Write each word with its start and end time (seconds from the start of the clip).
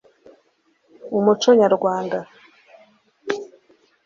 Umuco 1.17 1.49
nyarwanda 1.59 2.19